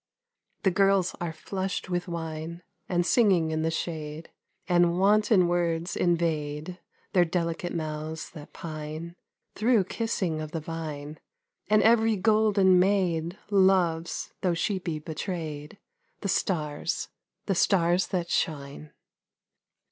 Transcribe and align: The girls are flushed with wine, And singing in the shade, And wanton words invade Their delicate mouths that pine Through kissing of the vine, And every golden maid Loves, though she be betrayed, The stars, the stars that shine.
The 0.63 0.71
girls 0.71 1.13
are 1.21 1.31
flushed 1.31 1.87
with 1.87 2.07
wine, 2.07 2.63
And 2.89 3.05
singing 3.05 3.51
in 3.51 3.61
the 3.61 3.69
shade, 3.69 4.31
And 4.67 4.97
wanton 4.97 5.47
words 5.47 5.95
invade 5.95 6.79
Their 7.13 7.23
delicate 7.23 7.71
mouths 7.71 8.31
that 8.31 8.51
pine 8.51 9.15
Through 9.53 9.83
kissing 9.83 10.41
of 10.41 10.53
the 10.53 10.59
vine, 10.59 11.19
And 11.67 11.83
every 11.83 12.15
golden 12.15 12.79
maid 12.79 13.37
Loves, 13.51 14.33
though 14.41 14.55
she 14.55 14.79
be 14.79 14.97
betrayed, 14.97 15.77
The 16.21 16.29
stars, 16.29 17.09
the 17.45 17.53
stars 17.53 18.07
that 18.07 18.27
shine. 18.31 18.93